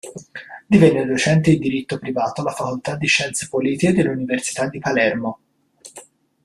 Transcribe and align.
Diviene 0.65 1.05
docente 1.05 1.51
di 1.51 1.59
diritto 1.59 1.99
privato 1.99 2.41
alla 2.41 2.49
facoltà 2.53 2.95
di 2.95 3.05
Scienze 3.05 3.47
politiche 3.47 3.93
dell'Università 3.93 4.67
di 4.67 4.79
Palermo. 4.79 5.39